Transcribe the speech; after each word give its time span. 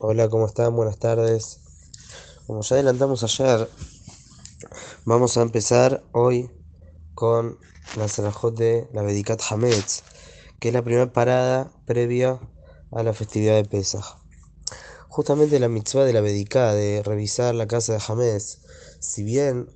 Hola, 0.00 0.28
¿cómo 0.28 0.46
están? 0.46 0.76
Buenas 0.76 1.00
tardes. 1.00 1.58
Como 2.46 2.62
ya 2.62 2.76
adelantamos 2.76 3.24
ayer, 3.24 3.68
vamos 5.04 5.36
a 5.36 5.42
empezar 5.42 6.04
hoy 6.12 6.48
con 7.16 7.58
la 7.96 8.06
Serajot 8.06 8.56
de 8.56 8.88
la 8.92 9.02
Bedikat 9.02 9.42
Hametz, 9.50 10.04
que 10.60 10.68
es 10.68 10.74
la 10.74 10.84
primera 10.84 11.12
parada 11.12 11.72
previa 11.84 12.38
a 12.92 13.02
la 13.02 13.12
festividad 13.12 13.56
de 13.56 13.64
Pesach. 13.64 14.04
Justamente 15.08 15.58
la 15.58 15.68
mitzvah 15.68 16.04
de 16.04 16.12
la 16.12 16.20
Bediká, 16.20 16.74
de 16.74 17.02
revisar 17.02 17.56
la 17.56 17.66
casa 17.66 17.94
de 17.94 18.02
Hametz, 18.06 18.60
si 19.00 19.24
bien 19.24 19.68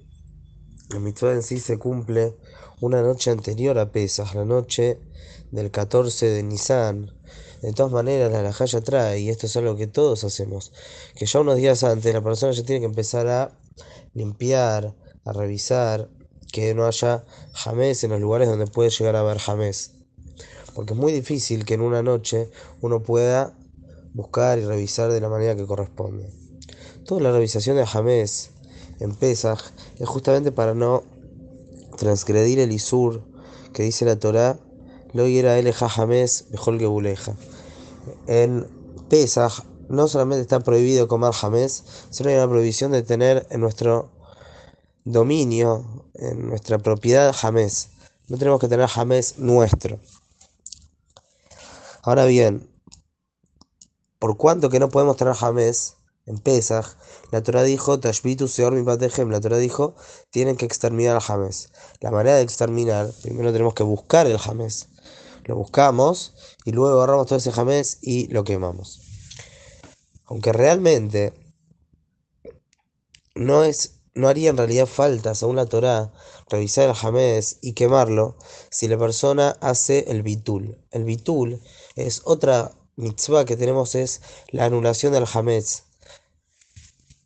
la 0.91 1.01
mitzvah 1.01 1.33
en 1.33 1.43
sí 1.43 1.59
se 1.59 1.81
cumple 1.81 2.39
una 2.81 3.03
noche 3.03 3.33
anterior 3.33 3.77
a 3.77 3.91
Pesach, 3.91 4.35
la 4.35 4.45
noche 4.45 5.01
del 5.51 5.73
14 5.73 6.27
de 6.27 6.45
Nisan, 6.45 7.11
de 7.63 7.73
todas 7.73 7.93
maneras, 7.93 8.33
la 8.33 8.67
ya 8.67 8.81
trae, 8.81 9.21
y 9.21 9.29
esto 9.31 9.47
es 9.47 9.57
algo 9.57 9.77
que 9.77 9.87
todos 9.87 10.25
hacemos, 10.25 10.73
que 11.15 11.27
ya 11.27 11.41
unos 11.41 11.57
días 11.57 11.85
antes 11.85 12.13
la 12.13 12.21
persona 12.21 12.53
ya 12.53 12.65
tiene 12.65 12.81
que 12.81 12.87
empezar 12.87 13.29
a 13.29 13.53
limpiar, 14.15 14.95
a 15.25 15.33
revisar, 15.33 16.11
que 16.53 16.75
no 16.75 16.87
haya 16.87 17.25
jamés 17.55 18.03
en 18.05 18.11
los 18.11 18.21
lugares 18.21 18.49
donde 18.49 18.67
puede 18.67 18.91
llegar 18.91 19.17
a 19.17 19.21
haber 19.21 19.39
jamés. 19.39 19.93
Porque 20.75 20.93
es 20.93 20.99
muy 20.99 21.13
difícil 21.13 21.65
que 21.65 21.75
en 21.75 21.81
una 21.83 22.03
noche 22.03 22.51
uno 22.81 23.03
pueda 23.03 23.57
buscar 24.13 24.59
y 24.59 24.65
revisar 24.65 25.13
de 25.13 25.21
la 25.21 25.29
manera 25.29 25.55
que 25.57 25.67
corresponde. 25.67 26.31
Toda 27.07 27.21
la 27.21 27.33
revisación 27.33 27.77
de 27.77 27.87
jamés 27.87 28.51
en 29.01 29.15
Pesach 29.15 29.61
es 29.99 30.09
justamente 30.09 30.53
para 30.53 30.75
no 30.75 31.05
transgredir 31.97 32.59
el 32.59 32.73
Isur 32.73 33.23
que 33.73 33.85
dice 33.85 34.05
la 34.05 34.19
Torah, 34.19 34.59
lo 35.13 35.25
era 35.27 35.59
el 35.59 35.73
jamés 35.73 36.47
mejor 36.51 36.79
que 36.79 36.87
buleja 36.87 37.35
en 38.27 38.67
Pesach 39.09 39.65
no 39.89 40.09
solamente 40.09 40.43
está 40.43 40.61
prohibido 40.61 41.09
comer 41.09 41.33
jamés, 41.33 41.85
sino 42.11 42.31
hay 42.31 42.37
una 42.37 42.49
prohibición 42.49 42.93
de 42.93 43.03
tener 43.03 43.47
en 43.51 43.61
nuestro 43.61 44.11
dominio, 45.05 46.07
en 46.15 46.49
nuestra 46.49 46.79
propiedad 46.79 47.35
jamés. 47.35 47.91
No 48.29 48.39
tenemos 48.39 48.61
que 48.61 48.69
tener 48.69 48.89
jamés 48.89 49.39
nuestro. 49.39 49.99
Ahora 52.03 52.25
bien, 52.25 52.69
por 54.19 54.37
cuanto 54.37 54.71
que 54.71 54.81
no 54.81 54.89
podemos 54.89 55.17
tener 55.17 55.35
jamés 55.35 55.97
en 56.25 56.39
Pesach, 56.39 56.97
la 57.31 57.43
Torah 57.43 57.65
dijo, 57.65 57.99
Tashbitu 58.01 58.49
Seor 58.49 58.73
mi 58.73 58.85
la 58.85 59.41
Torah 59.41 59.59
dijo, 59.59 59.95
tienen 60.31 60.57
que 60.57 60.65
exterminar 60.65 61.17
al 61.17 61.23
jamés. 61.23 61.71
La 62.01 62.11
manera 62.11 62.37
de 62.37 62.43
exterminar, 62.43 63.11
primero 63.23 63.53
tenemos 63.53 63.75
que 63.75 63.83
buscar 63.83 64.27
el 64.27 64.39
jamés 64.39 64.89
lo 65.45 65.57
buscamos 65.57 66.35
y 66.65 66.73
luego 66.73 66.97
agarramos 66.97 67.27
todo 67.27 67.39
ese 67.39 67.53
jamés 67.53 67.99
y 68.03 68.29
lo 68.29 68.45
quemamos. 68.45 69.01
Aunque 70.27 70.53
realmente 70.53 71.35
no 73.35 73.65
es 73.65 73.99
no 74.15 74.29
haría 74.29 74.51
en 74.51 74.59
realidad 74.59 74.87
falta, 74.87 75.35
según 75.35 75.57
la 75.57 75.67
Torá, 75.67 76.13
revisar 76.49 76.89
el 76.89 76.95
jamés 76.95 77.59
y 77.63 77.73
quemarlo 77.73 78.37
si 78.71 78.89
la 78.89 78.99
persona 78.99 79.57
hace 79.61 80.05
el 80.09 80.23
bitul. 80.23 80.77
El 80.91 81.05
bitul 81.05 81.63
es 81.97 82.21
otra 82.25 82.73
mitzvah 82.97 83.45
que 83.45 83.57
tenemos, 83.57 83.95
es 83.95 84.21
la 84.49 84.67
anulación 84.67 85.15
del 85.15 85.25
jamés. 85.25 85.85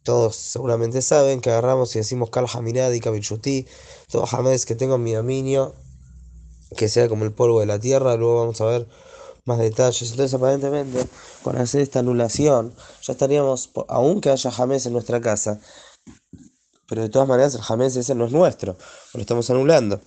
Todos 0.05 0.37
seguramente 0.37 1.03
saben 1.03 1.41
que 1.41 1.50
agarramos 1.50 1.97
y 1.97 1.98
decimos 1.98 2.31
kal 2.31 2.47
hamirad 2.53 2.92
y 2.92 3.00
kabichuti, 3.00 3.67
todo 4.09 4.25
jamés 4.25 4.64
que 4.64 4.77
tengo 4.77 4.94
en 4.94 5.03
mi 5.03 5.12
dominio 5.12 5.75
que 6.77 6.88
sea 6.88 7.08
como 7.08 7.24
el 7.24 7.32
polvo 7.32 7.60
de 7.60 7.66
la 7.66 7.78
tierra, 7.78 8.16
luego 8.16 8.41
vamos 8.41 8.60
a 8.60 8.66
ver 8.66 8.86
más 9.44 9.58
detalles. 9.58 10.10
Entonces, 10.10 10.34
aparentemente, 10.34 11.06
con 11.42 11.56
hacer 11.56 11.80
esta 11.80 12.00
anulación, 12.00 12.74
ya 13.02 13.12
estaríamos, 13.12 13.70
aunque 13.88 14.30
haya 14.30 14.50
jamés 14.50 14.86
en 14.86 14.92
nuestra 14.92 15.20
casa, 15.20 15.60
pero 16.88 17.02
de 17.02 17.08
todas 17.08 17.28
maneras 17.28 17.54
el 17.54 17.62
jamés 17.62 17.97
ese 17.97 18.14
no 18.14 18.27
es 18.27 18.32
nuestro, 18.32 18.77
lo 19.14 19.20
estamos 19.20 19.50
anulando. 19.50 20.00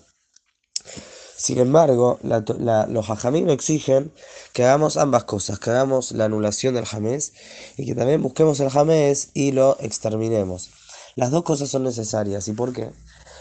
Sin 1.40 1.58
embargo, 1.60 2.20
los 2.22 3.10
hajamim 3.10 3.50
exigen 3.50 4.12
que 4.52 4.66
hagamos 4.66 4.98
ambas 4.98 5.24
cosas, 5.24 5.58
que 5.58 5.70
hagamos 5.70 6.12
la 6.12 6.26
anulación 6.26 6.76
del 6.76 6.86
jamés 6.86 7.32
y 7.78 7.86
que 7.86 7.96
también 7.96 8.22
busquemos 8.22 8.60
el 8.60 8.70
jamés 8.70 9.30
y 9.34 9.54
lo 9.54 9.78
exterminemos. 9.80 10.70
Las 11.16 11.32
dos 11.32 11.44
cosas 11.44 11.70
son 11.70 11.84
necesarias. 11.84 12.50
¿Y 12.50 12.52
por 12.52 12.74
qué? 12.74 12.92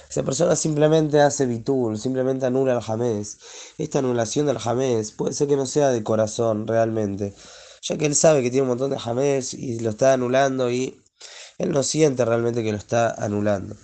Esa 0.09 0.23
persona 0.23 0.57
simplemente 0.57 1.21
hace 1.21 1.47
bitul, 1.47 1.99
simplemente 1.99 2.47
anula 2.47 2.73
el 2.75 2.81
jamés. 2.81 3.39
Esta 3.79 3.99
anulación 3.99 4.47
del 4.47 4.59
jamés 4.59 5.13
puede 5.13 5.35
ser 5.35 5.49
que 5.49 5.57
no 5.57 5.67
sea 5.67 5.91
de 5.91 6.03
corazón 6.03 6.67
realmente, 6.67 7.35
ya 7.83 7.97
que 7.99 8.07
él 8.07 8.15
sabe 8.15 8.43
que 8.43 8.51
tiene 8.51 8.63
un 8.63 8.69
montón 8.69 8.91
de 8.91 8.99
jamés 8.99 9.55
y 9.55 9.81
lo 9.81 9.91
está 9.91 10.15
anulando 10.15 10.71
y 10.71 11.01
él 11.59 11.71
no 11.73 11.83
siente 11.83 12.25
realmente 12.25 12.63
que 12.63 12.73
lo 12.73 12.79
está 12.79 13.11
anulando. 13.13 13.77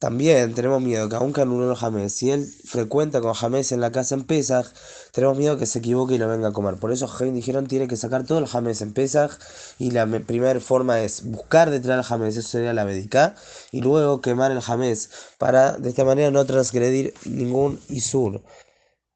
También 0.00 0.54
tenemos 0.54 0.80
miedo 0.80 1.10
que 1.10 1.16
aunque 1.16 1.42
anuló 1.42 1.66
los 1.66 1.78
jamés, 1.78 2.14
si 2.14 2.30
él 2.30 2.46
frecuenta 2.64 3.20
con 3.20 3.34
jamés 3.34 3.70
en 3.70 3.82
la 3.82 3.92
casa 3.92 4.14
en 4.14 4.24
Pesach, 4.24 4.66
tenemos 5.12 5.36
miedo 5.36 5.58
que 5.58 5.66
se 5.66 5.80
equivoque 5.80 6.14
y 6.14 6.18
lo 6.18 6.26
venga 6.26 6.48
a 6.48 6.52
comer. 6.54 6.76
Por 6.76 6.90
eso 6.90 7.06
dijeron 7.30 7.66
tiene 7.66 7.86
que 7.86 7.98
sacar 7.98 8.24
todo 8.24 8.38
el 8.38 8.46
jamés 8.46 8.80
en 8.80 8.94
Pesach 8.94 9.32
y 9.78 9.90
la 9.90 10.06
primera 10.06 10.58
forma 10.58 11.02
es 11.02 11.22
buscar 11.24 11.68
detrás 11.70 11.98
del 11.98 12.04
jamés, 12.06 12.34
eso 12.38 12.48
sería 12.48 12.72
la 12.72 12.86
médica, 12.86 13.34
y 13.72 13.82
luego 13.82 14.22
quemar 14.22 14.52
el 14.52 14.62
jamés 14.62 15.10
para 15.36 15.72
de 15.72 15.90
esta 15.90 16.04
manera 16.04 16.30
no 16.30 16.46
transgredir 16.46 17.12
ningún 17.26 17.78
isur 17.90 18.40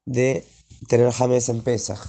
de 0.05 0.45
tener 0.87 1.11
jamés 1.11 1.49
en 1.49 1.61
Pesach 1.61 1.99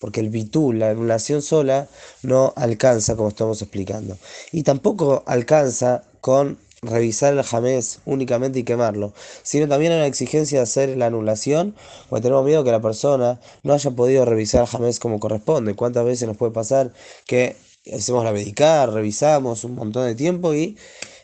porque 0.00 0.20
el 0.20 0.30
bitul, 0.30 0.80
la 0.80 0.90
anulación 0.90 1.42
sola, 1.42 1.88
no 2.22 2.52
alcanza, 2.56 3.16
como 3.16 3.30
estamos 3.30 3.62
explicando. 3.62 4.18
Y 4.52 4.62
tampoco 4.62 5.22
alcanza 5.26 6.04
con 6.20 6.58
revisar 6.86 7.32
el 7.32 7.42
jamés 7.42 8.00
únicamente 8.04 8.58
y 8.60 8.64
quemarlo, 8.64 9.12
sino 9.42 9.68
también 9.68 9.92
hay 9.92 9.98
una 9.98 10.06
exigencia 10.06 10.58
de 10.58 10.62
hacer 10.62 10.96
la 10.96 11.06
anulación, 11.06 11.74
porque 12.08 12.22
tenemos 12.22 12.44
miedo 12.44 12.64
que 12.64 12.72
la 12.72 12.80
persona 12.80 13.40
no 13.62 13.72
haya 13.74 13.90
podido 13.90 14.24
revisar 14.24 14.62
el 14.62 14.66
jamés 14.68 14.98
como 14.98 15.20
corresponde. 15.20 15.74
¿Cuántas 15.74 16.04
veces 16.04 16.28
nos 16.28 16.36
puede 16.36 16.52
pasar 16.52 16.92
que 17.26 17.56
hacemos 17.92 18.24
la 18.24 18.32
medicar, 18.32 18.92
revisamos 18.92 19.64
un 19.64 19.74
montón 19.74 20.06
de 20.06 20.14
tiempo 20.14 20.54
y 20.54 20.76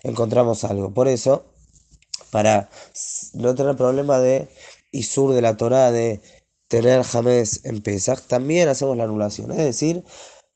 encontramos 0.03 0.65
algo? 0.65 0.93
Por 0.93 1.09
eso, 1.09 1.45
para 2.31 2.69
no 3.35 3.55
tener 3.55 3.77
problema 3.77 4.19
de 4.19 4.49
Isur 4.93 5.35
de 5.35 5.43
la 5.43 5.57
Torah, 5.57 5.93
de 5.93 6.21
tener 6.69 7.03
jamés 7.05 7.65
en 7.65 7.83
Pesach, 7.83 8.21
también 8.27 8.69
hacemos 8.69 8.97
la 8.97 9.05
anulación. 9.05 9.51
Es 9.53 9.59
decir, 9.59 10.05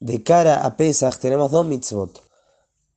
de 0.01 0.23
cara 0.23 0.65
a 0.65 0.77
Pesach 0.77 1.19
tenemos 1.19 1.51
dos 1.51 1.67
mitzvot 1.67 2.26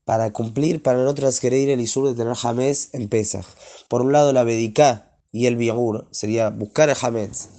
para 0.10 0.34
cumplir, 0.34 0.82
para 0.82 1.04
no 1.04 1.14
transgredir 1.14 1.70
el 1.70 1.82
isur 1.82 2.08
de 2.08 2.16
tener 2.16 2.34
jamés 2.34 2.90
en 2.94 3.10
Pesach. 3.10 3.46
Por 3.88 4.02
un 4.02 4.12
lado, 4.12 4.34
la 4.34 4.44
bediká 4.44 5.16
y 5.32 5.46
el 5.46 5.56
bigur 5.56 6.08
sería 6.10 6.50
buscar 6.50 6.90
el 6.90 6.96
jamés 6.96 7.50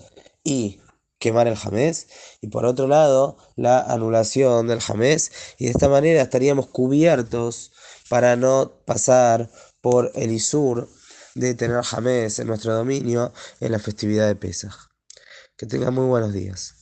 y 0.43 0.81
quemar 1.21 1.47
el 1.47 1.55
jamés. 1.55 2.09
Y 2.41 2.49
por 2.49 2.65
otro 2.65 2.89
lado, 2.89 3.37
la 3.55 3.79
anulación 3.81 4.67
del 4.67 4.81
jamés. 4.81 5.31
Y 5.59 5.67
de 5.67 5.71
esta 5.71 5.89
manera 5.89 6.23
estaríamos 6.23 6.67
cubiertos 6.67 7.71
para 8.09 8.35
no 8.35 8.73
pasar 8.85 9.49
por 9.81 10.11
el 10.17 10.33
isur 10.33 10.89
de 11.37 11.55
tener 11.55 11.81
jamés 11.85 12.41
en 12.41 12.49
nuestro 12.49 12.75
dominio 12.75 13.33
en 13.61 13.71
la 13.71 13.79
festividad 13.79 14.27
de 14.27 14.35
Pesach. 14.35 14.75
Que 15.57 15.67
tengan 15.67 15.95
muy 15.95 16.07
buenos 16.07 16.33
días. 16.33 16.80